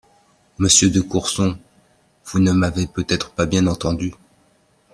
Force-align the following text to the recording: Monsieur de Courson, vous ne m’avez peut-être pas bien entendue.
Monsieur 0.57 0.89
de 0.89 0.99
Courson, 0.99 1.59
vous 2.25 2.39
ne 2.39 2.51
m’avez 2.53 2.87
peut-être 2.87 3.33
pas 3.33 3.45
bien 3.45 3.67
entendue. 3.67 4.15